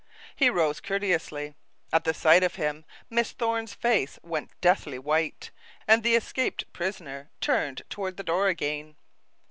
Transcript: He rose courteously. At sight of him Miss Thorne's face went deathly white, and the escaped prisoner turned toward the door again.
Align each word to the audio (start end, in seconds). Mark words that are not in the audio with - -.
He 0.35 0.49
rose 0.49 0.79
courteously. 0.79 1.53
At 1.93 2.15
sight 2.15 2.41
of 2.41 2.55
him 2.55 2.85
Miss 3.07 3.33
Thorne's 3.33 3.75
face 3.75 4.17
went 4.23 4.49
deathly 4.59 4.97
white, 4.97 5.51
and 5.87 6.01
the 6.01 6.15
escaped 6.15 6.65
prisoner 6.73 7.29
turned 7.39 7.83
toward 7.87 8.17
the 8.17 8.23
door 8.23 8.47
again. 8.47 8.95